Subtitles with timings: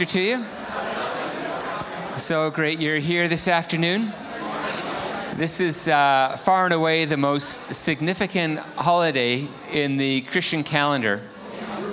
[0.00, 0.44] Easter to you.
[2.16, 4.14] So great you're here this afternoon.
[5.36, 11.20] This is uh, far and away the most significant holiday in the Christian calendar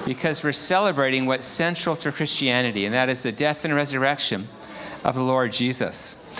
[0.05, 4.47] because we're celebrating what's central to Christianity, and that is the death and resurrection
[5.03, 6.33] of the Lord Jesus.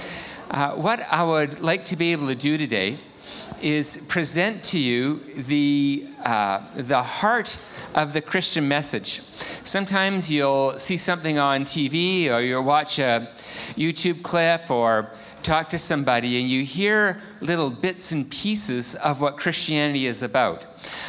[0.49, 2.97] Uh, what I would like to be able to do today
[3.61, 7.57] is present to you the, uh, the heart
[7.95, 9.21] of the Christian message.
[9.63, 13.29] Sometimes you'll see something on TV or you'll watch a
[13.75, 15.09] YouTube clip or
[15.41, 20.65] talk to somebody and you hear little bits and pieces of what Christianity is about.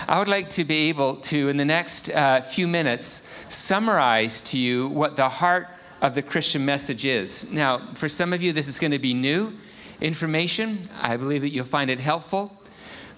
[0.06, 4.59] I would like to be able to, in the next uh, few minutes, summarize to
[4.59, 5.66] you what the heart
[6.00, 7.52] of the Christian message is.
[7.52, 9.52] Now, for some of you, this is going to be new
[10.00, 10.78] information.
[11.02, 12.57] I believe that you'll find it helpful.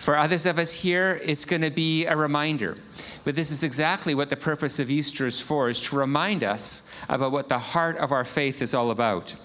[0.01, 2.75] For others of us here, it's going to be a reminder.
[3.23, 6.91] But this is exactly what the purpose of Easter is for, is to remind us
[7.11, 9.37] about what the heart of our faith is all about.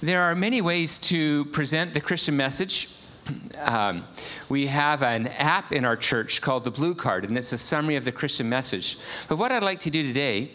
[0.00, 2.88] There are many ways to present the Christian message.
[3.58, 4.04] Um,
[4.50, 7.96] we have an app in our church called the Blue Card, and it's a summary
[7.96, 8.98] of the Christian message.
[9.28, 10.50] But what I'd like to do today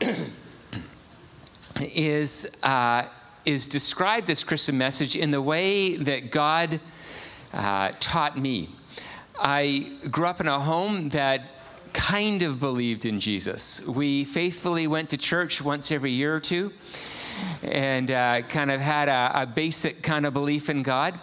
[1.82, 3.02] is, uh,
[3.44, 6.80] is describe this Christian message in the way that God
[7.52, 8.68] uh, taught me.
[9.38, 11.42] I grew up in a home that
[11.92, 13.86] kind of believed in Jesus.
[13.88, 16.72] We faithfully went to church once every year or two
[17.62, 21.18] and uh, kind of had a, a, basic kind of belief in God.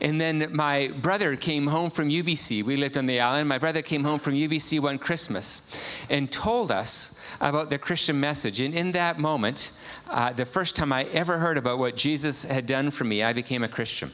[0.00, 2.62] And then my brother came home from UBC.
[2.62, 3.48] We lived on the island.
[3.48, 5.78] My brother came home from UBC one Christmas
[6.10, 8.60] and told us about the Christian message.
[8.60, 9.78] And in that moment,
[10.10, 13.32] uh, the first time I ever heard about what Jesus had done for me, I
[13.32, 14.10] became a Christian.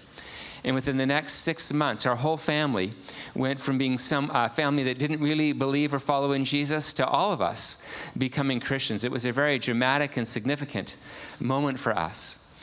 [0.65, 2.93] And within the next six months, our whole family
[3.35, 7.07] went from being some uh, family that didn't really believe or follow in Jesus to
[7.07, 9.05] all of us becoming Christians.
[9.05, 10.97] It was a very dramatic and significant
[11.41, 12.61] moment for us.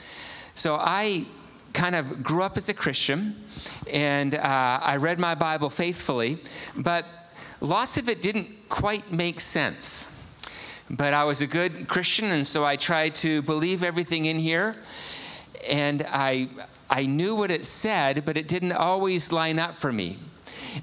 [0.54, 1.26] So I
[1.74, 3.36] kind of grew up as a Christian
[3.92, 6.38] and uh, I read my Bible faithfully,
[6.76, 7.06] but
[7.62, 10.12] lots of it didn't quite make sense.
[10.90, 14.76] But I was a good Christian, and so I tried to believe everything in here.
[15.68, 16.48] And I,
[16.90, 20.20] I knew what it said, but it didn't always line up for me.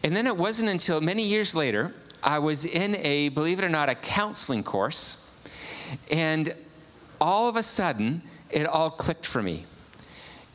[0.03, 3.69] And then it wasn't until many years later, I was in a, believe it or
[3.69, 5.39] not, a counseling course.
[6.11, 6.55] And
[7.21, 9.65] all of a sudden, it all clicked for me.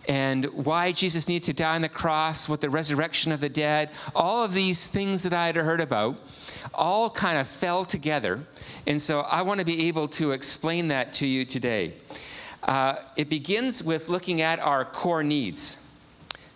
[0.07, 3.89] And why Jesus needed to die on the cross, what the resurrection of the dead,
[4.15, 6.15] all of these things that I had heard about,
[6.73, 8.39] all kind of fell together.
[8.85, 11.93] And so I want to be able to explain that to you today.
[12.67, 15.89] Uh, it begins with looking at our core needs.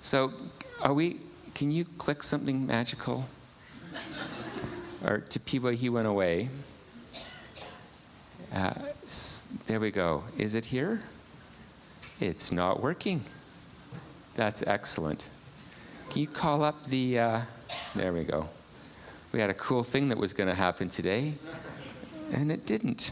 [0.02, 0.34] So,
[0.82, 1.18] are we?
[1.56, 3.26] Can you click something magical?
[5.06, 6.50] or to people, he went away.
[8.54, 8.74] Uh,
[9.68, 10.26] there we go.
[10.38, 11.02] Is it here?
[12.20, 13.24] It's not working.
[14.36, 15.30] That's excellent.
[16.10, 17.20] Can you call up the?
[17.20, 17.42] Uh,
[17.96, 18.50] there we go.
[19.32, 21.36] We had a cool thing that was going to happen today,
[22.34, 23.12] and it didn't.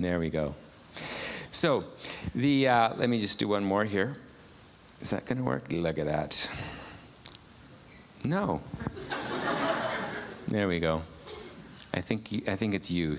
[0.00, 0.54] There we go.
[1.50, 1.84] So,
[2.34, 4.16] the uh, let me just do one more here.
[5.02, 5.70] Is that going to work?
[5.70, 6.50] Look at that.
[8.24, 8.62] No.
[10.48, 11.02] there we go.
[11.92, 13.18] I think I think it's you.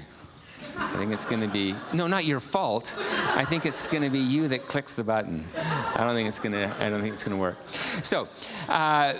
[0.75, 2.95] I think it's going to be no, not your fault.
[3.35, 5.45] I think it's going to be you that clicks the button.
[5.55, 6.75] I don't think it's going to.
[6.83, 7.57] I don't think it's going to work.
[8.01, 8.27] So,
[8.67, 9.13] uh,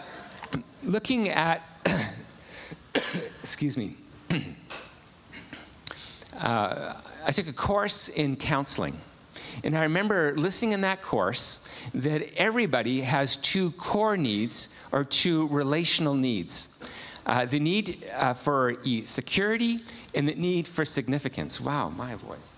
[0.83, 1.61] looking at,
[3.39, 3.97] excuse me.
[6.39, 6.95] Uh,
[7.25, 8.95] I took a course in counseling.
[9.63, 15.47] And I remember listening in that course that everybody has two core needs or two
[15.47, 16.81] relational needs
[17.25, 18.75] uh, the need uh, for
[19.06, 19.79] security
[20.15, 21.62] and the need for significance.
[21.62, 22.57] Wow, my voice.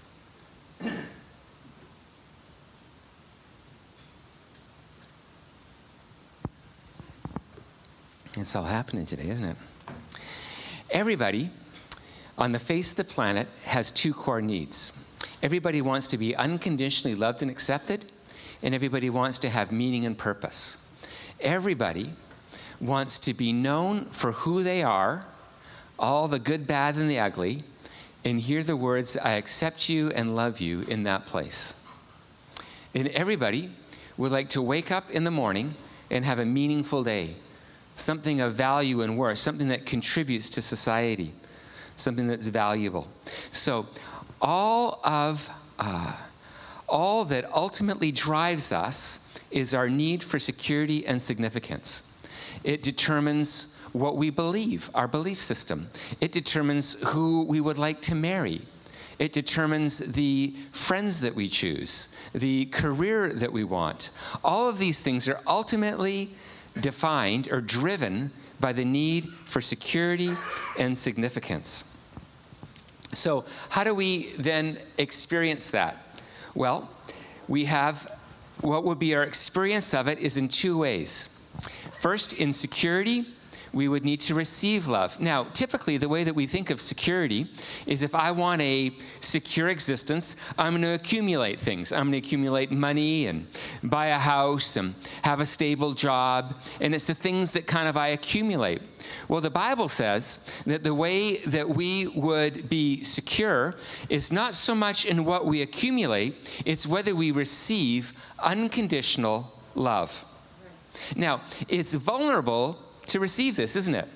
[8.38, 9.58] it's all happening today, isn't it?
[10.90, 11.50] Everybody
[12.38, 15.06] on the face of the planet has two core needs.
[15.42, 18.06] Everybody wants to be unconditionally loved and accepted,
[18.62, 20.90] and everybody wants to have meaning and purpose.
[21.40, 22.14] Everybody
[22.80, 25.26] wants to be known for who they are,
[26.00, 27.64] all the good, bad, and the ugly,
[28.26, 31.86] and hear the words, I accept you and love you in that place.
[32.96, 33.70] And everybody
[34.18, 35.76] would like to wake up in the morning
[36.10, 37.36] and have a meaningful day,
[37.96, 41.34] something of value and worth, something that contributes to society
[41.96, 43.08] something that's valuable.
[43.52, 43.86] So,
[44.42, 45.50] all of
[45.80, 46.16] uh,
[46.88, 52.22] all that ultimately drives us is our need for security and significance.
[52.64, 55.88] It determines what we believe, our belief system.
[56.20, 58.62] It determines who we would like to marry.
[59.20, 64.10] It determines the friends that we choose, the career that we want.
[64.44, 66.32] All of these things are ultimately
[66.80, 68.32] defined or driven
[68.64, 70.32] by the need for security
[70.80, 71.98] and significance.
[73.12, 76.22] So, how do we then experience that?
[76.56, 76.90] Well,
[77.50, 78.10] we have
[78.62, 81.46] what would be our experience of it is in two ways.
[82.00, 83.26] First, in security,
[83.74, 85.20] we would need to receive love.
[85.20, 87.48] Now, typically, the way that we think of security
[87.88, 91.92] is if I want a secure existence, I'm going to accumulate things.
[91.92, 93.48] I'm going to accumulate money and
[93.82, 94.94] buy a house and
[95.24, 96.56] have a stable job.
[96.80, 98.82] And it's the things that kind of I accumulate.
[99.28, 103.76] Well, the Bible says that the way that we would be secure
[104.10, 110.26] is not so much in what we accumulate, it's whether we receive unconditional love.
[111.16, 112.78] Now, it's vulnerable
[113.08, 114.08] to receive this, isn't it?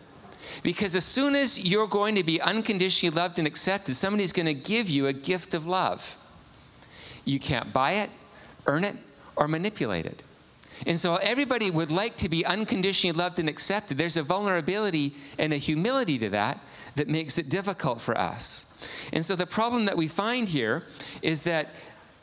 [0.63, 4.53] Because as soon as you're going to be unconditionally loved and accepted, somebody's going to
[4.53, 6.15] give you a gift of love.
[7.25, 8.09] You can't buy it,
[8.65, 8.95] earn it,
[9.35, 10.23] or manipulate it.
[10.85, 13.97] And so everybody would like to be unconditionally loved and accepted.
[13.97, 16.59] There's a vulnerability and a humility to that
[16.95, 18.63] that makes it difficult for us.
[19.11, 20.85] And so the problem that we find here
[21.21, 21.69] is that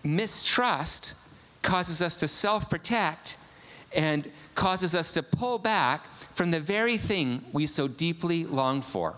[0.04, 1.14] mistrust
[1.62, 3.38] causes us to self protect
[3.94, 9.14] and causes us to pull back from the very thing we so deeply long for.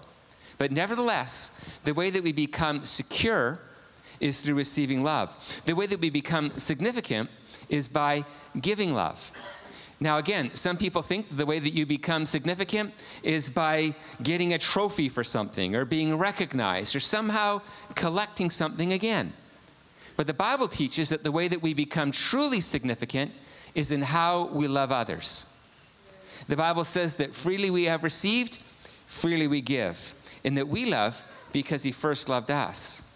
[0.58, 3.58] But nevertheless, the way that we become secure
[4.20, 5.62] is through receiving love.
[5.66, 7.30] The way that we become significant
[7.68, 8.24] is by
[8.60, 9.30] giving love.
[9.98, 12.92] Now, again, some people think the way that you become significant
[13.22, 17.62] is by getting a trophy for something or being recognized or somehow
[17.94, 19.32] collecting something again.
[20.16, 23.32] But the Bible teaches that the way that we become truly significant
[23.76, 25.54] is in how we love others.
[26.48, 28.56] The Bible says that freely we have received,
[29.06, 30.14] freely we give,
[30.44, 33.12] and that we love because He first loved us.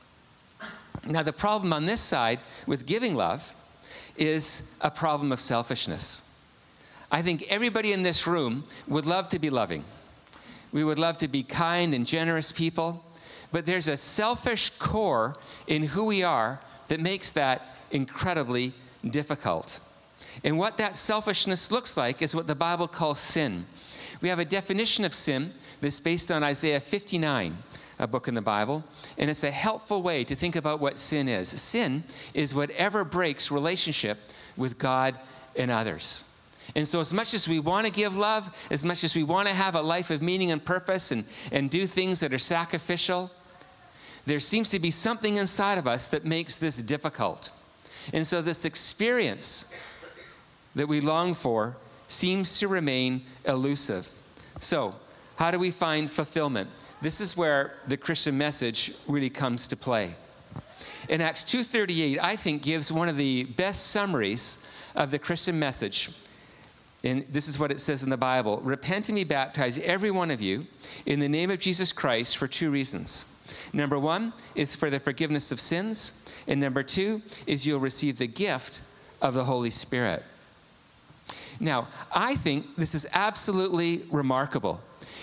[1.07, 3.55] Now, the problem on this side with giving love
[4.19, 6.35] is a problem of selfishness.
[7.11, 9.83] I think everybody in this room would love to be loving.
[10.73, 13.03] We would love to be kind and generous people,
[13.51, 15.37] but there's a selfish core
[15.67, 18.75] in who we are that makes that incredibly
[19.09, 19.81] difficult.
[20.45, 23.67] And what that selfishness looks like is what the Bible calls sin.
[24.21, 27.57] We have a definition of sin that's based on Isaiah 59,
[27.99, 28.85] a book in the Bible,
[29.19, 31.49] and it's a helpful way to think about what sin is.
[31.49, 32.05] Sin
[32.35, 34.19] is whatever breaks relationship
[34.57, 35.15] with God
[35.57, 36.27] and others.
[36.75, 39.49] And so, as much as we want to give love, as much as we want
[39.49, 43.31] to have a life of meaning and purpose and, and do things that are sacrificial,
[44.25, 47.51] there seems to be something inside of us that makes this difficult.
[48.13, 49.75] And so, this experience
[50.75, 51.77] that we long for
[52.09, 54.09] seems to remain elusive.
[54.59, 54.95] So,
[55.37, 56.69] how do we find fulfillment?
[57.01, 60.15] This is where the Christian message really comes to play.
[61.09, 66.11] In Acts 2:38, I think gives one of the best summaries of the Christian message.
[67.03, 70.31] And this is what it says in the Bible Repent and be baptized, every one
[70.31, 70.67] of you,
[71.07, 73.35] in the name of Jesus Christ for two reasons.
[73.73, 78.27] Number one is for the forgiveness of sins, and number two is you'll receive the
[78.27, 78.83] gift
[79.23, 80.25] of the Holy Spirit.
[81.61, 84.81] Now, I think this is absolutely remarkable.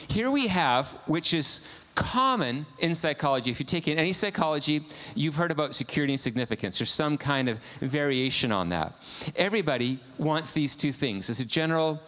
[0.08, 3.50] Here we have, which is common in psychology.
[3.50, 6.78] If you take in any psychology, you've heard about security and significance.
[6.78, 8.94] There's some kind of variation on that.
[9.36, 11.28] Everybody wants these two things.
[11.32, 12.00] It's a general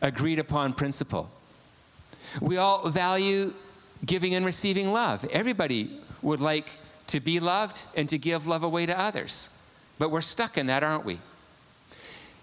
[0.00, 1.28] agreed upon principle.
[2.40, 3.52] We all value
[4.06, 5.24] giving and receiving love.
[5.32, 6.70] Everybody would like
[7.08, 9.60] to be loved and to give love away to others.
[9.98, 11.18] But we're stuck in that, aren't we?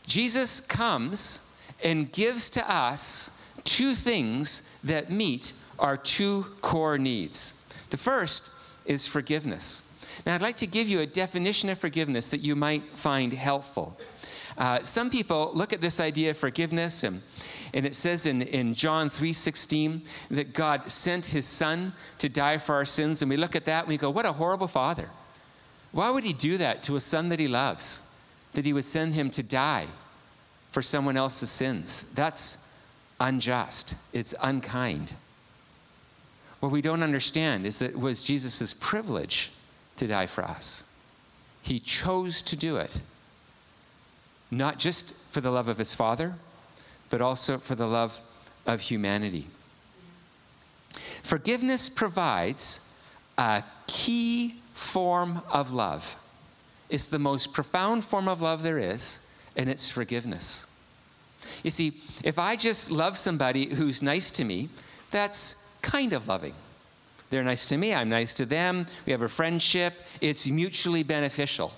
[0.05, 7.67] Jesus comes and gives to us two things that meet our two core needs.
[7.89, 9.91] The first is forgiveness.
[10.25, 13.97] Now, I'd like to give you a definition of forgiveness that you might find helpful.
[14.57, 17.21] Uh, some people look at this idea of forgiveness, and,
[17.73, 22.75] and it says in, in John 3.16 that God sent his son to die for
[22.75, 25.09] our sins, and we look at that and we go, what a horrible father.
[25.91, 28.04] Why would he do that to a son that he loves?
[28.55, 29.87] That he would send him to die
[30.71, 32.09] for someone else's sins.
[32.15, 32.73] That's
[33.19, 35.13] unjust, it's unkind.
[36.59, 39.51] What we don't understand is that it was Jesus' privilege
[39.97, 40.91] to die for us.
[41.61, 43.01] He chose to do it,
[44.51, 46.35] not just for the love of his Father,
[47.09, 48.19] but also for the love
[48.65, 49.47] of humanity.
[51.23, 52.93] Forgiveness provides
[53.37, 56.15] a key form of love.
[56.89, 60.67] It's the most profound form of love there is, and it's forgiveness.
[61.63, 64.69] You see, if I just love somebody who's nice to me,
[65.11, 66.53] that's kind of loving.
[67.29, 71.73] They're nice to me, I'm nice to them, we have a friendship, it's mutually beneficial.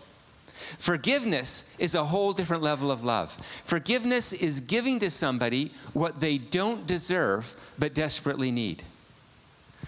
[0.78, 3.38] Forgiveness is a whole different level of love.
[3.64, 8.84] Forgiveness is giving to somebody what they don't deserve but desperately need.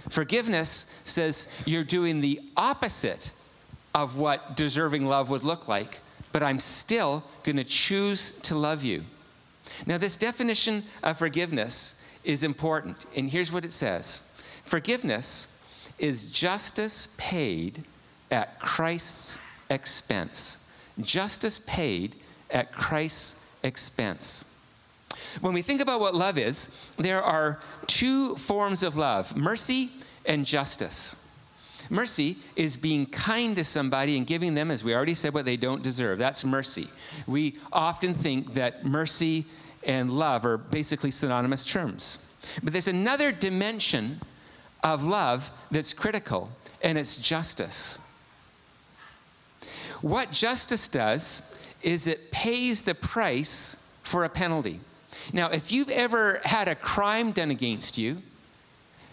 [0.10, 3.32] Forgiveness says you're doing the opposite
[3.94, 6.00] of what deserving love would look like,
[6.32, 9.04] but I'm still going to choose to love you.
[9.86, 14.30] Now, this definition of forgiveness is important, and here's what it says
[14.64, 15.60] Forgiveness
[15.98, 17.84] is justice paid
[18.32, 20.68] at Christ's expense.
[21.00, 22.16] Justice paid
[22.52, 24.58] at Christ's expense.
[25.42, 29.92] When we think about what love is, there are two forms of love mercy
[30.26, 31.28] and justice.
[31.90, 35.58] Mercy is being kind to somebody and giving them, as we already said, what they
[35.58, 36.20] don't deserve.
[36.20, 36.88] That's mercy.
[37.26, 39.46] We often think that mercy
[39.84, 42.32] and love are basically synonymous terms.
[42.64, 44.22] But there's another dimension
[44.84, 46.50] of love that's critical,
[46.82, 48.00] and it's justice.
[50.02, 54.80] What justice does is it pays the price for a penalty.
[55.34, 58.22] Now, if you've ever had a crime done against you,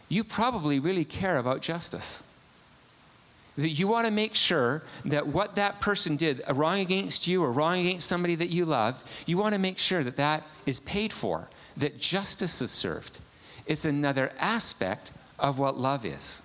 [0.08, 2.22] you probably really care about justice.
[3.56, 7.42] That you want to make sure that what that person did, a wrong against you
[7.42, 10.80] or wrong against somebody that you loved, you want to make sure that that is
[10.80, 13.20] paid for, that justice is served.
[13.66, 16.42] It's another aspect of what love is.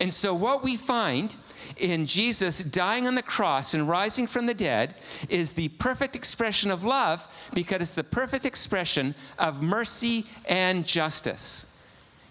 [0.00, 1.34] And so, what we find
[1.76, 4.94] in Jesus dying on the cross and rising from the dead
[5.28, 11.71] is the perfect expression of love because it's the perfect expression of mercy and justice.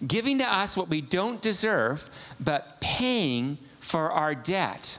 [0.06, 2.08] Giving to us what we don't deserve,
[2.40, 4.98] but paying for our debt,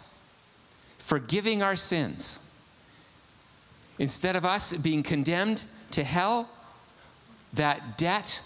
[0.98, 2.52] forgiving our sins.
[4.00, 6.50] Instead of us being condemned to hell,
[7.54, 8.42] that debt,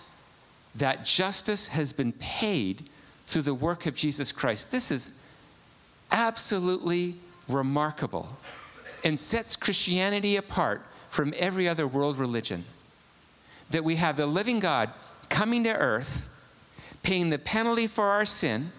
[0.75, 2.89] that justice has been paid
[3.25, 4.71] through the work of Jesus Christ.
[4.71, 5.21] This is
[6.11, 7.15] absolutely
[7.47, 8.37] remarkable
[9.03, 12.65] and sets Christianity apart from every other world religion.
[13.71, 14.89] That we have the living God
[15.29, 16.27] coming to earth,
[17.03, 18.71] paying the penalty for our sin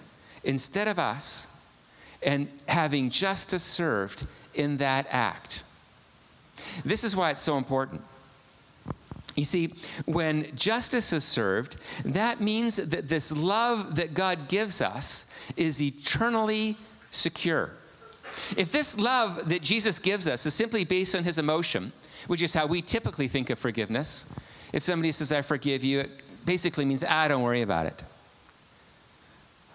[0.44, 1.56] instead of us,
[2.22, 5.62] and having justice served in that act.
[6.84, 8.02] This is why it's so important.
[9.37, 9.72] You see,
[10.06, 16.76] when justice is served, that means that this love that God gives us is eternally
[17.10, 17.70] secure.
[18.56, 21.92] If this love that Jesus gives us is simply based on his emotion,
[22.26, 24.34] which is how we typically think of forgiveness,
[24.72, 26.10] if somebody says, I forgive you, it
[26.44, 28.02] basically means, ah, don't worry about it.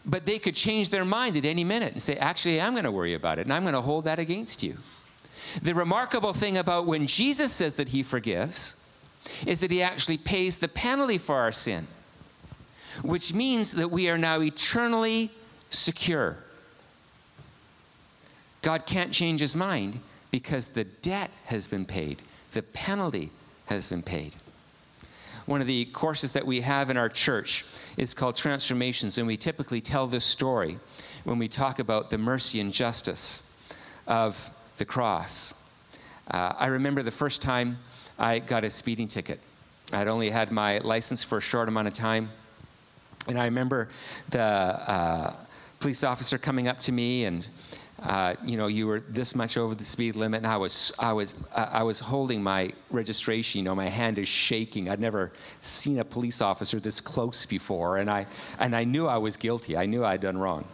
[0.05, 2.91] But they could change their mind at any minute and say, actually, I'm going to
[2.91, 4.77] worry about it, and I'm going to hold that against you.
[5.61, 8.87] The remarkable thing about when Jesus says that he forgives
[9.45, 11.87] is that he actually pays the penalty for our sin,
[13.01, 15.31] which means that we are now eternally
[15.69, 16.37] secure.
[18.61, 19.99] God can't change his mind
[20.31, 22.21] because the debt has been paid,
[22.53, 23.31] the penalty
[23.67, 24.35] has been paid.
[25.45, 27.65] One of the courses that we have in our church
[27.97, 30.79] is called Transformations, and we typically tell this story
[31.25, 33.51] when we talk about the mercy and justice
[34.07, 35.69] of the cross.
[36.31, 37.77] Uh, I remember the first time
[38.17, 39.41] I got a speeding ticket.
[39.91, 42.29] I'd only had my license for a short amount of time,
[43.27, 43.89] and I remember
[44.29, 45.33] the uh,
[45.81, 47.45] police officer coming up to me and
[48.03, 51.13] uh, you know, you were this much over the speed limit, and I was, I
[51.13, 53.59] was, I was holding my registration.
[53.59, 54.89] You know, my hand is shaking.
[54.89, 55.31] I'd never
[55.61, 58.27] seen a police officer this close before, and I,
[58.59, 59.77] and I knew I was guilty.
[59.77, 60.67] I knew I'd done wrong.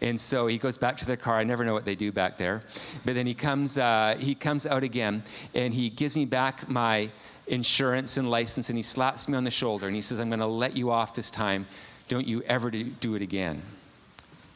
[0.00, 1.36] And so he goes back to the car.
[1.36, 2.62] I never know what they do back there,
[3.04, 5.22] but then he comes, uh, he comes out again,
[5.54, 7.10] and he gives me back my
[7.46, 10.40] insurance and license, and he slaps me on the shoulder, and he says, "I'm going
[10.40, 11.66] to let you off this time.
[12.08, 13.60] Don't you ever do it again."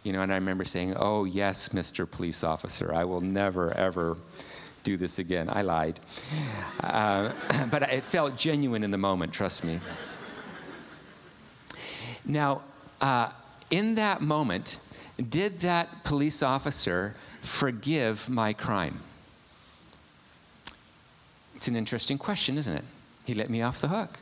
[0.02, 2.10] You know, and I remember saying, Oh, yes, Mr.
[2.10, 4.16] Police Officer, I will never, ever
[4.82, 5.48] do this again.
[5.50, 6.00] I lied.
[6.82, 7.32] Uh,
[7.70, 9.80] but it felt genuine in the moment, trust me.
[12.24, 12.62] Now,
[13.00, 13.30] uh,
[13.70, 14.80] in that moment,
[15.28, 19.00] did that police officer forgive my crime?
[21.54, 22.84] It's an interesting question, isn't it?
[23.24, 24.18] He let me off the hook.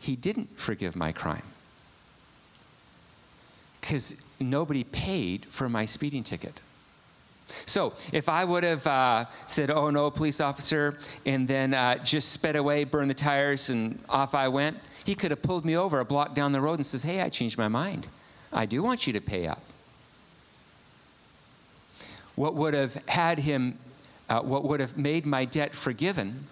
[0.00, 1.42] He didn't forgive my crime
[3.90, 6.62] because nobody paid for my speeding ticket.
[7.66, 12.30] So if I would have uh, said, oh no, police officer, and then uh, just
[12.30, 15.98] sped away, burned the tires, and off I went, he could have pulled me over
[15.98, 18.06] a block down the road and says, hey, I changed my mind.
[18.52, 19.64] I do want you to pay up.
[22.36, 23.76] What would have had him,
[24.28, 26.46] uh, what would have made my debt forgiven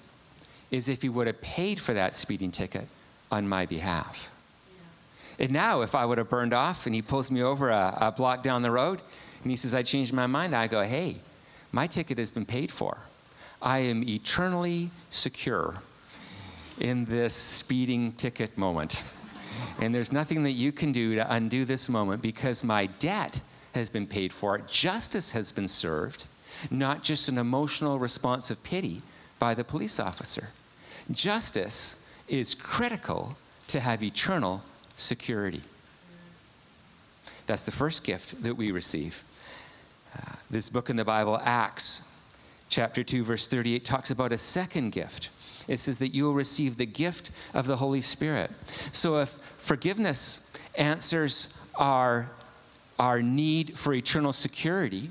[0.73, 2.89] is if he would have paid for that speeding ticket
[3.31, 4.29] on my behalf.
[5.39, 8.13] And now, if I would have burned off and he pulls me over a, a
[8.13, 9.01] block down the road
[9.43, 11.17] and he says, I changed my mind, I go, hey,
[11.71, 12.99] my ticket has been paid for.
[13.63, 15.77] I am eternally secure
[16.81, 19.05] in this speeding ticket moment.
[19.81, 23.41] And there's nothing that you can do to undo this moment because my debt
[23.75, 26.27] has been paid for, justice has been served,
[26.71, 29.03] not just an emotional response of pity
[29.39, 30.49] by the police officer.
[31.11, 33.37] Justice is critical
[33.69, 34.63] to have eternal
[34.99, 35.63] security.
[37.47, 39.25] That's the first gift that we receive.
[40.15, 42.15] Uh, this book in the Bible, Acts,
[42.69, 45.31] chapter 2, verse 38, talks about a second gift.
[45.67, 48.51] It says that you will receive the gift of the Holy Spirit.
[48.93, 52.31] So if forgiveness answers our,
[52.99, 55.11] our need for eternal security,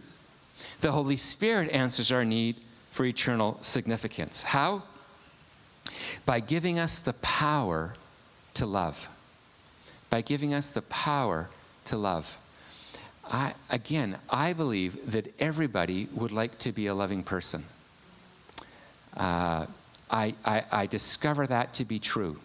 [0.82, 2.58] the Holy Spirit answers our need
[2.92, 4.44] for eternal significance.
[4.44, 4.84] How?
[6.26, 7.94] By giving us the power
[8.56, 9.10] to love.
[10.10, 11.50] By giving us the power
[11.86, 12.38] to love.
[13.30, 17.64] I, again, I believe that everybody would like to be a loving person.
[19.16, 19.66] Uh,
[20.10, 22.40] I, I, I discover that to be true.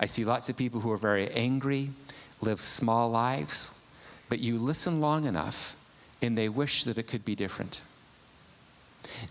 [0.00, 1.90] I see lots of people who are very angry,
[2.40, 3.78] live small lives,
[4.28, 5.76] but you listen long enough
[6.22, 7.82] and they wish that it could be different.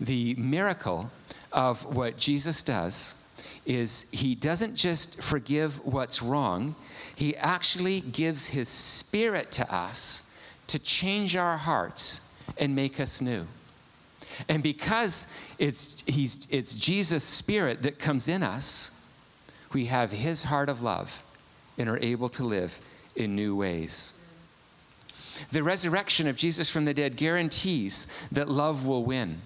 [0.00, 1.10] The miracle
[1.52, 3.23] of what Jesus does
[3.66, 6.74] is he doesn't just forgive what's wrong,
[7.16, 10.30] he actually gives his spirit to us
[10.66, 13.46] to change our hearts and make us new.
[14.48, 19.00] And because it's, he's, it's Jesus' spirit that comes in us,
[19.72, 21.22] we have his heart of love
[21.78, 22.80] and are able to live
[23.16, 24.20] in new ways.
[25.50, 29.40] The resurrection of Jesus from the dead guarantees that love will win.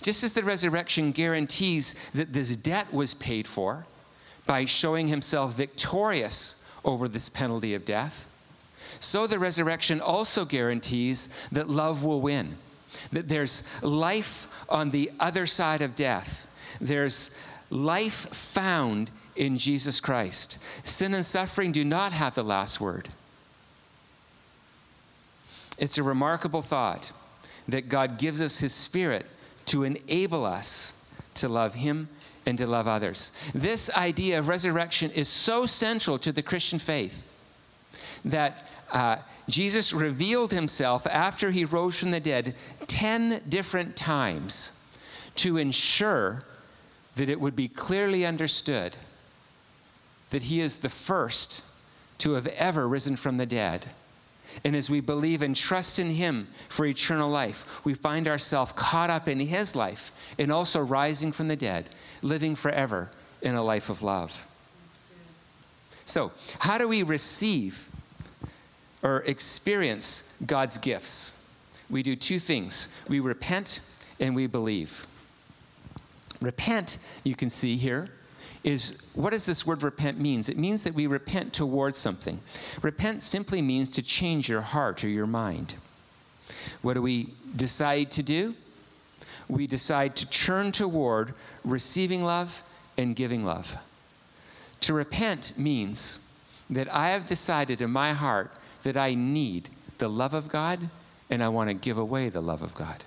[0.00, 3.86] Just as the resurrection guarantees that this debt was paid for
[4.46, 8.28] by showing himself victorious over this penalty of death,
[9.00, 12.56] so the resurrection also guarantees that love will win,
[13.10, 16.48] that there's life on the other side of death.
[16.80, 17.38] There's
[17.70, 20.62] life found in Jesus Christ.
[20.84, 23.08] Sin and suffering do not have the last word.
[25.78, 27.12] It's a remarkable thought
[27.66, 29.26] that God gives us His Spirit
[29.66, 32.08] to enable us to love Him
[32.46, 33.36] and to love others.
[33.54, 37.28] This idea of resurrection is so central to the Christian faith
[38.24, 39.16] that uh,
[39.48, 42.54] Jesus revealed himself after he rose from the dead
[42.86, 44.84] 10 different times
[45.36, 46.44] to ensure
[47.16, 48.96] that it would be clearly understood
[50.30, 51.64] that he is the first
[52.18, 53.86] to have ever risen from the dead.
[54.64, 59.10] And as we believe and trust in him for eternal life, we find ourselves caught
[59.10, 61.88] up in his life and also rising from the dead,
[62.22, 63.10] living forever
[63.40, 64.48] in a life of love.
[66.04, 67.88] So, how do we receive
[69.02, 71.44] or experience God's gifts,
[71.90, 73.80] we do two things we repent
[74.20, 75.06] and we believe.
[76.40, 78.08] Repent, you can see here,
[78.64, 80.48] is what does this word repent means?
[80.48, 82.40] It means that we repent towards something.
[82.80, 85.76] Repent simply means to change your heart or your mind.
[86.82, 88.54] What do we decide to do?
[89.48, 92.62] We decide to turn toward receiving love
[92.96, 93.76] and giving love.
[94.82, 96.28] To repent means
[96.70, 100.88] that I have decided in my heart that I need the love of God
[101.30, 103.04] and I want to give away the love of God.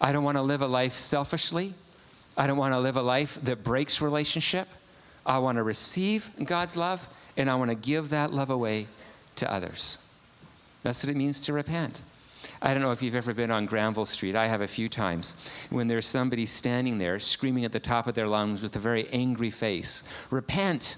[0.00, 1.74] I don't want to live a life selfishly.
[2.36, 4.68] I don't want to live a life that breaks relationship.
[5.24, 8.86] I want to receive God's love and I want to give that love away
[9.36, 10.06] to others.
[10.82, 12.00] That's what it means to repent.
[12.60, 14.36] I don't know if you've ever been on Granville Street.
[14.36, 15.50] I have a few times.
[15.70, 19.08] When there's somebody standing there screaming at the top of their lungs with a very
[19.08, 20.96] angry face, Repent!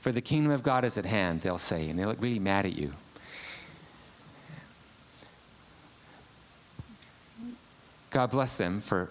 [0.00, 2.66] For the kingdom of God is at hand, they'll say, and they look really mad
[2.66, 2.92] at you.
[8.10, 9.10] God bless them for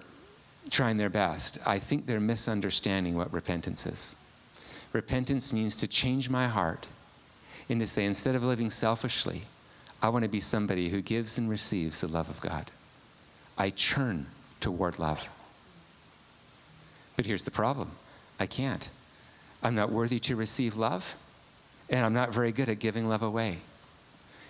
[0.69, 1.58] trying their best.
[1.65, 4.15] I think they're misunderstanding what repentance is.
[4.93, 6.88] Repentance means to change my heart
[7.69, 9.43] and to say, instead of living selfishly,
[10.02, 12.71] I want to be somebody who gives and receives the love of God.
[13.58, 14.28] I churn
[14.60, 15.30] toward love.
[17.15, 17.91] But here's the problem
[18.39, 18.89] I can't.
[19.63, 21.15] I'm not worthy to receive love,
[21.89, 23.60] and I'm not very good at giving love away.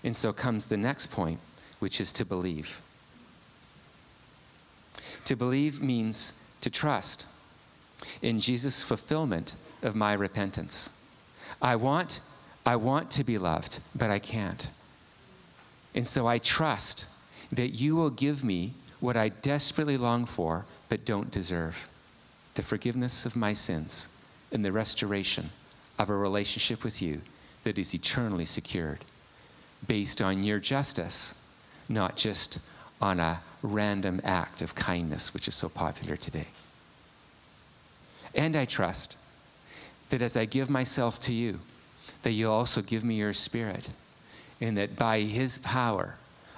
[0.04, 1.40] And so comes the next point,
[1.80, 2.82] which is to believe.
[5.26, 7.26] To believe means to trust
[8.22, 10.92] in Jesus' fulfillment of my repentance.
[11.62, 12.22] I want,
[12.66, 14.70] I want to be loved, but I can't.
[15.94, 17.06] And so I trust
[17.52, 21.88] that you will give me what I desperately long for but don't deserve.
[22.56, 24.16] the forgiveness of my sins
[24.52, 25.50] and the restoration
[25.98, 27.22] of a relationship with you
[27.64, 29.00] that is eternally secured
[29.88, 31.42] based on your justice,
[31.88, 32.60] not just
[33.02, 36.48] on a random act of kindness, which is so popular today.
[38.34, 39.18] And I trust
[40.10, 41.60] that as I give myself to you,
[42.24, 43.90] that you'll also give me your spirit,
[44.60, 46.16] and that by his power,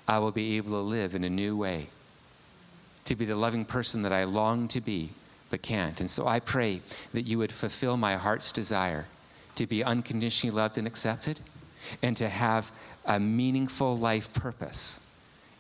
[0.08, 1.88] I will be able to live in a new way,
[3.06, 5.12] to be the loving person that I long to be
[5.50, 6.00] but can't.
[6.00, 6.82] And so I pray
[7.13, 9.06] that you would fulfill my heart's desire
[9.56, 11.39] to be unconditionally loved and accepted,
[12.02, 12.72] and to have
[13.06, 15.10] a meaningful life purpose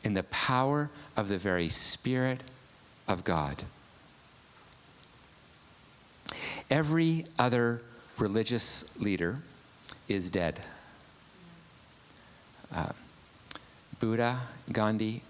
[0.03, 2.41] in the power of the very Spirit
[3.07, 3.63] of God.
[6.69, 7.81] Every other
[8.17, 9.39] religious leader
[10.07, 10.59] is dead.
[12.73, 12.91] Uh,
[13.99, 14.39] Buddha,
[14.71, 15.21] Gandhi,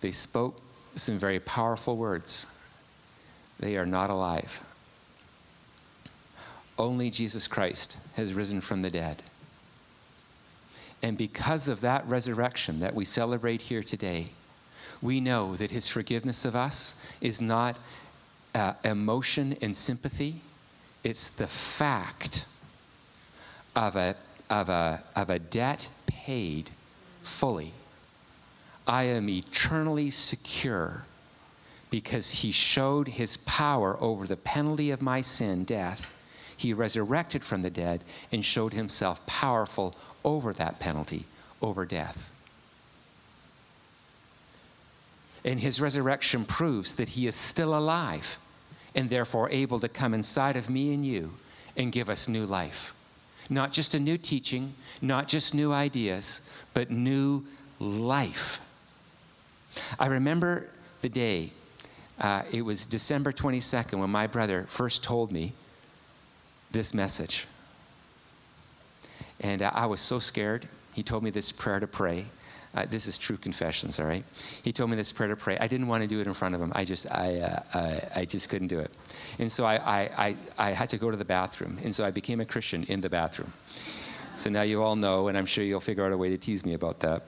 [0.00, 0.60] they spoke
[0.94, 2.46] some very powerful words.
[3.60, 4.64] They are not alive.
[6.78, 9.22] Only Jesus Christ has risen from the dead.
[11.02, 14.28] And because of that resurrection that we celebrate here today,
[15.02, 17.78] we know that his forgiveness of us is not
[18.54, 20.40] uh, emotion and sympathy,
[21.04, 22.46] it's the fact
[23.74, 24.16] of a,
[24.48, 26.70] of, a, of a debt paid
[27.22, 27.72] fully.
[28.86, 31.04] I am eternally secure
[31.90, 36.15] because he showed his power over the penalty of my sin, death.
[36.56, 41.24] He resurrected from the dead and showed himself powerful over that penalty,
[41.60, 42.32] over death.
[45.44, 48.38] And his resurrection proves that he is still alive
[48.94, 51.34] and therefore able to come inside of me and you
[51.76, 52.94] and give us new life.
[53.48, 57.44] Not just a new teaching, not just new ideas, but new
[57.78, 58.60] life.
[59.98, 60.68] I remember
[61.02, 61.52] the day,
[62.18, 65.52] uh, it was December 22nd, when my brother first told me
[66.72, 67.46] this message.
[69.40, 70.66] And I was so scared.
[70.94, 72.26] He told me this prayer to pray.
[72.74, 74.24] Uh, this is true confessions, all right?
[74.62, 75.56] He told me this prayer to pray.
[75.58, 76.72] I didn't want to do it in front of him.
[76.74, 78.90] I just, I, uh, I, I, just couldn't do it.
[79.38, 81.78] And so I, I, I, I had to go to the bathroom.
[81.82, 83.52] And so I became a Christian in the bathroom.
[84.34, 86.66] So now you all know, and I'm sure you'll figure out a way to tease
[86.66, 87.22] me about that.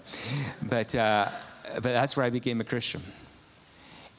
[0.61, 1.29] But, uh,
[1.75, 3.01] but that's where I became a Christian.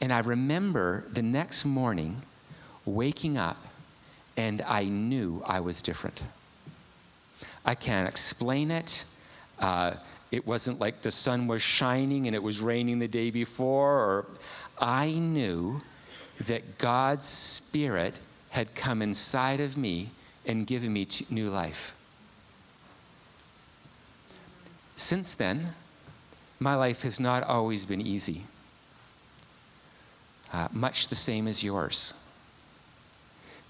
[0.00, 2.22] And I remember the next morning
[2.84, 3.56] waking up,
[4.40, 6.22] and I knew I was different.
[7.62, 9.04] I can't explain it.
[9.58, 9.92] Uh,
[10.30, 14.26] it wasn't like the sun was shining and it was raining the day before, or
[14.78, 15.82] I knew
[16.46, 20.08] that God's Spirit had come inside of me
[20.46, 21.94] and given me new life.
[24.96, 25.74] Since then,
[26.58, 28.44] my life has not always been easy,
[30.50, 32.19] uh, much the same as yours.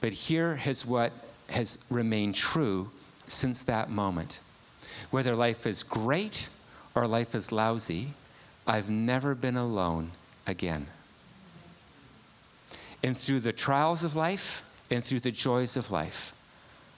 [0.01, 1.13] But here is what
[1.51, 2.91] has remained true
[3.27, 4.41] since that moment.
[5.11, 6.49] Whether life is great
[6.95, 8.09] or life is lousy,
[8.67, 10.13] I've never been alone
[10.47, 10.87] again.
[13.03, 16.35] And through the trials of life and through the joys of life,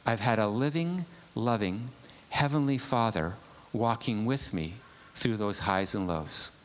[0.04, 1.88] I've had a living, loving,
[2.30, 3.34] Heavenly Father
[3.72, 4.74] walking with me
[5.14, 6.58] through those highs and lows.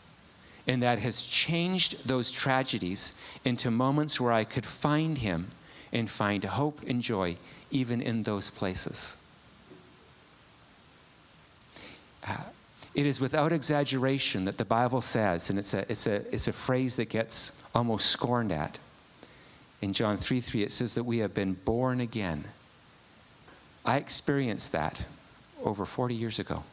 [0.65, 5.50] And that has changed those tragedies into moments where I could find Him
[5.91, 7.38] and find hope and joy
[7.71, 9.17] even in those places.
[12.28, 12.36] Uh,
[12.93, 16.54] it is without exaggeration that the Bible says, and it's a, it's a, it's a
[16.54, 18.80] phrase that gets almost scorned at.
[19.82, 22.45] In John 3 3, it says that we have been born again.
[23.86, 25.06] I experienced that
[25.63, 26.63] over 40 years ago.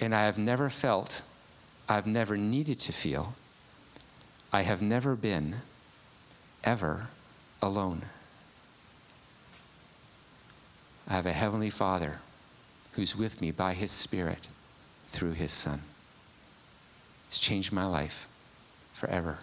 [0.00, 1.22] And I have never felt,
[1.88, 3.34] I've never needed to feel,
[4.52, 5.56] I have never been
[6.62, 7.08] ever
[7.62, 8.02] alone.
[11.08, 12.18] I have a Heavenly Father
[12.92, 14.48] who's with me by His Spirit
[15.08, 15.80] through His Son.
[17.26, 18.28] It's changed my life
[18.92, 19.38] forever.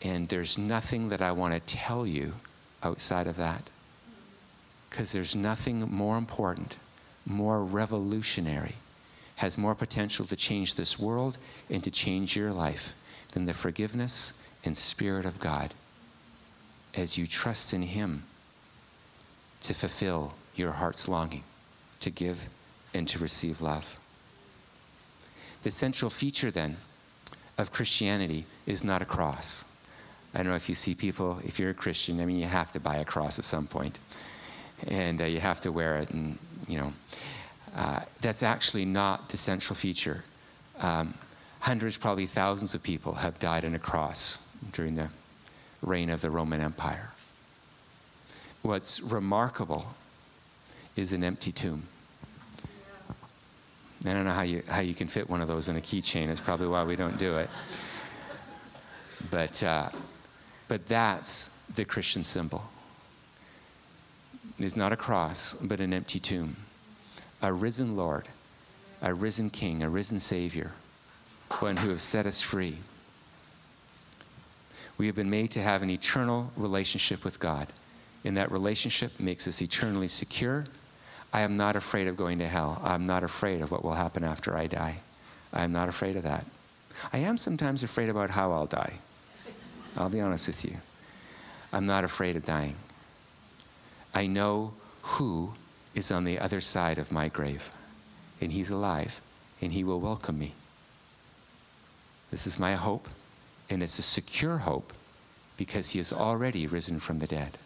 [0.00, 2.34] And there's nothing that I want to tell you
[2.82, 3.70] outside of that.
[4.90, 6.76] Because there's nothing more important,
[7.24, 8.74] more revolutionary,
[9.36, 11.38] has more potential to change this world
[11.70, 12.94] and to change your life
[13.32, 15.74] than the forgiveness and Spirit of God
[16.94, 18.24] as you trust in Him
[19.62, 21.44] to fulfill your heart's longing
[22.00, 22.48] to give
[22.92, 23.98] and to receive love.
[25.62, 26.76] The central feature then
[27.56, 29.76] of Christianity is not a cross.
[30.34, 32.72] I don't know if you see people, if you're a Christian, I mean, you have
[32.72, 33.98] to buy a cross at some point,
[34.86, 36.92] and uh, you have to wear it, and you know,
[37.76, 40.24] uh, that's actually not the central feature.
[40.80, 41.14] Um,
[41.60, 45.08] hundreds, probably thousands of people have died on a cross during the
[45.82, 47.10] reign of the Roman Empire.
[48.62, 49.94] What's remarkable
[50.94, 51.82] is an empty tomb.
[54.04, 56.28] I don't know how you, how you can fit one of those in a keychain.
[56.28, 57.48] It's probably why we don't do it.
[59.30, 59.90] But, uh,
[60.68, 62.64] but that's the Christian symbol.
[64.58, 66.56] It is not a cross, but an empty tomb.
[67.40, 68.28] A risen Lord,
[69.00, 70.72] a risen King, a risen Savior,
[71.60, 72.78] one who has set us free.
[74.98, 77.68] We have been made to have an eternal relationship with God,
[78.24, 80.66] and that relationship makes us eternally secure.
[81.32, 82.80] I am not afraid of going to hell.
[82.84, 84.98] I'm not afraid of what will happen after I die.
[85.52, 86.46] I am not afraid of that.
[87.12, 88.98] I am sometimes afraid about how I'll die.
[89.96, 90.76] I'll be honest with you.
[91.72, 92.76] I'm not afraid of dying.
[94.14, 95.54] I know who
[95.94, 97.72] is on the other side of my grave,
[98.40, 99.20] and he's alive,
[99.60, 100.52] and he will welcome me.
[102.30, 103.08] This is my hope,
[103.72, 104.92] and it's a secure hope
[105.56, 107.56] because he has already risen from the dead.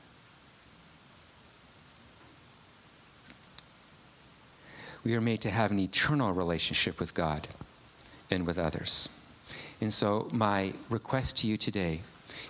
[5.02, 7.48] We are made to have an eternal relationship with God
[8.30, 9.08] and with others.
[9.80, 12.02] And so, my request to you today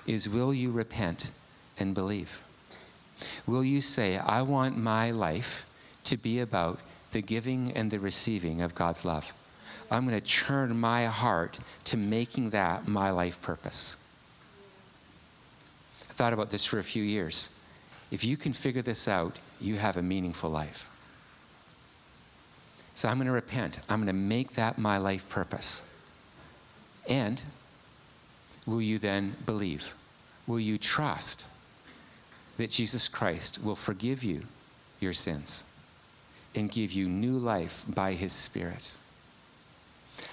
[0.07, 1.31] is will you repent
[1.79, 2.43] and believe?
[3.47, 5.67] Will you say, I want my life
[6.05, 6.81] to be about
[7.13, 9.33] the giving and the receiving of God's love?
[9.91, 14.03] I'm going to turn my heart to making that my life purpose.
[16.11, 17.59] I thought about this for a few years.
[18.11, 20.89] If you can figure this out, you have a meaningful life.
[22.95, 23.81] So I'm going to repent.
[23.89, 25.91] I'm going to make that my life purpose.
[27.09, 27.43] And
[28.67, 29.95] will you then believe?
[30.47, 31.47] Will you trust
[32.57, 34.43] that Jesus Christ will forgive you
[34.99, 35.65] your sins
[36.55, 38.93] and give you new life by his Spirit?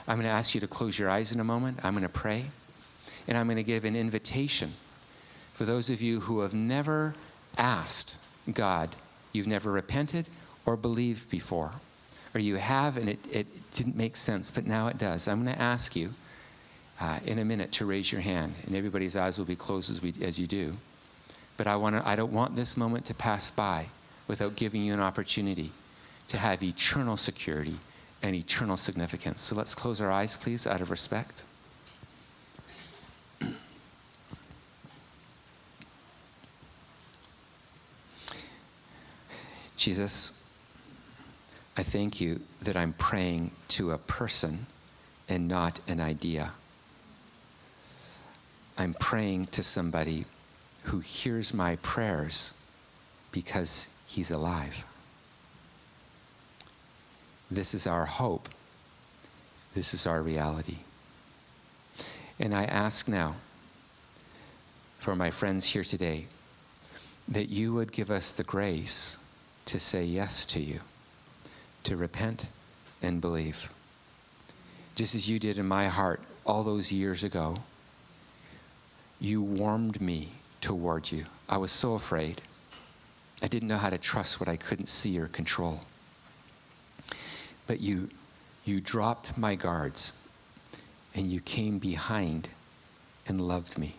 [0.07, 1.79] I'm going to ask you to close your eyes in a moment.
[1.83, 2.45] I'm going to pray.
[3.27, 4.73] And I'm going to give an invitation
[5.53, 7.13] for those of you who have never
[7.57, 8.17] asked
[8.51, 8.95] God,
[9.31, 10.27] you've never repented
[10.65, 11.71] or believed before,
[12.33, 15.27] or you have and it, it didn't make sense, but now it does.
[15.27, 16.09] I'm going to ask you
[16.99, 20.01] uh, in a minute to raise your hand, and everybody's eyes will be closed as,
[20.01, 20.75] we, as you do.
[21.55, 23.87] But I, wanna, I don't want this moment to pass by
[24.27, 25.71] without giving you an opportunity
[26.29, 27.77] to have eternal security
[28.23, 29.41] and eternal significance.
[29.41, 31.43] So let's close our eyes, please, out of respect.
[39.75, 40.47] Jesus,
[41.75, 44.67] I thank you that I'm praying to a person
[45.27, 46.53] and not an idea.
[48.77, 50.23] I'm praying to somebody
[50.83, 52.61] who hears my prayers
[53.33, 54.85] because he's alive.
[57.53, 58.49] This is our hope.
[59.75, 60.77] This is our reality.
[62.39, 63.35] And I ask now
[64.97, 66.25] for my friends here today
[67.27, 69.23] that you would give us the grace
[69.65, 70.79] to say yes to you,
[71.83, 72.47] to repent
[73.03, 73.71] and believe.
[74.95, 77.57] Just as you did in my heart all those years ago,
[79.19, 81.25] you warmed me toward you.
[81.47, 82.41] I was so afraid.
[83.43, 85.81] I didn't know how to trust what I couldn't see or control.
[87.67, 88.09] But you,
[88.65, 90.27] you dropped my guards
[91.15, 92.49] and you came behind
[93.27, 93.95] and loved me.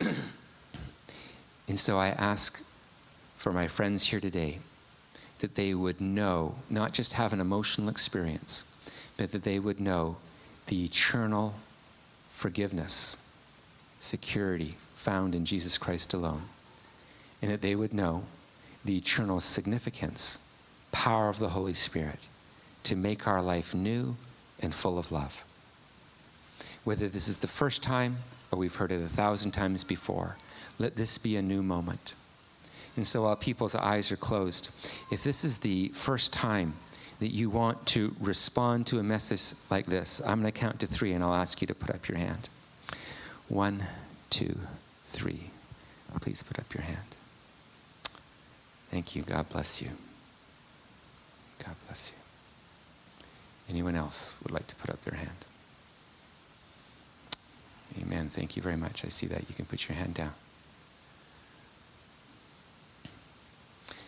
[0.00, 2.64] and so I ask
[3.36, 4.58] for my friends here today
[5.40, 8.64] that they would know, not just have an emotional experience,
[9.16, 10.16] but that they would know
[10.68, 11.54] the eternal
[12.30, 13.28] forgiveness,
[14.00, 16.42] security found in Jesus Christ alone,
[17.42, 18.24] and that they would know
[18.84, 20.38] the eternal significance
[20.94, 22.28] power of the Holy Spirit
[22.84, 24.16] to make our life new
[24.60, 25.44] and full of love.
[26.84, 28.18] Whether this is the first time
[28.52, 30.36] or we've heard it a thousand times before,
[30.78, 32.14] let this be a new moment.
[32.96, 34.72] And so while people's eyes are closed,
[35.10, 36.74] if this is the first time
[37.18, 40.86] that you want to respond to a message like this, I'm going to count to
[40.86, 42.48] three and I'll ask you to put up your hand.
[43.48, 43.84] One,
[44.30, 44.58] two,
[45.02, 45.50] three.
[46.20, 47.16] Please put up your hand.
[48.90, 49.22] Thank you.
[49.22, 49.88] God bless you.
[51.64, 52.18] God bless you.
[53.68, 55.46] Anyone else would like to put up their hand?
[58.00, 58.28] Amen.
[58.28, 59.04] Thank you very much.
[59.04, 59.48] I see that.
[59.48, 60.34] You can put your hand down.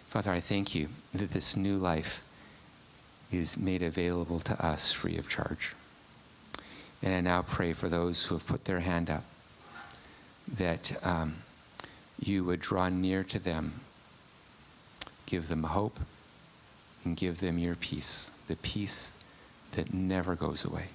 [0.09, 2.23] Father, I thank you that this new life
[3.33, 5.75] is made available to us free of charge.
[7.03, 9.25] And I now pray for those who have put their hand up
[10.49, 11.37] that um,
[12.19, 13.81] you would draw near to them,
[15.27, 16.01] give them hope
[17.07, 19.23] and give them your peace, the peace
[19.73, 20.87] that never goes away.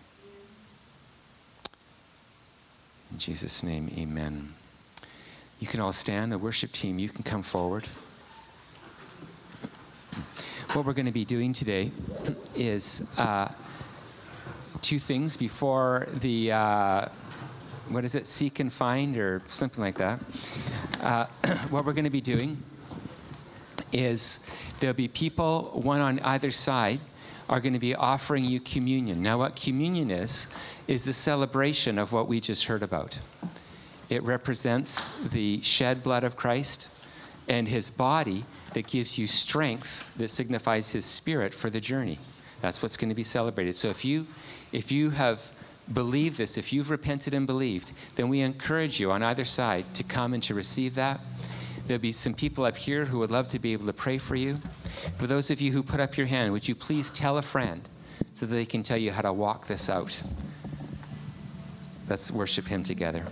[3.11, 4.53] In Jesus' name, amen.
[5.61, 6.33] You can all stand.
[6.33, 7.85] The worship team, you can come forward.
[10.73, 11.91] What we're going to be doing today
[12.55, 13.49] is uh,
[14.81, 17.05] two things before the, uh,
[17.87, 20.19] what is it, seek and find or something like that.
[20.99, 21.25] Uh,
[21.69, 22.61] what we're going to be doing
[23.91, 24.49] is
[24.79, 26.99] there'll be people, one on either side,
[27.49, 29.21] are going to be offering you communion.
[29.21, 30.53] Now, what communion is,
[30.87, 33.19] is the celebration of what we just heard about.
[34.09, 36.89] It represents the shed blood of Christ
[37.47, 42.19] and his body that gives you strength that signifies his spirit for the journey.
[42.61, 43.75] That's what's going to be celebrated.
[43.75, 44.27] So if you
[44.71, 45.51] if you have
[45.91, 50.03] believed this, if you've repented and believed, then we encourage you on either side to
[50.03, 51.19] come and to receive that.
[51.87, 54.35] There'll be some people up here who would love to be able to pray for
[54.35, 54.59] you.
[55.17, 57.89] For those of you who put up your hand, would you please tell a friend
[58.33, 60.21] so that they can tell you how to walk this out?
[62.07, 63.25] Let's worship him together.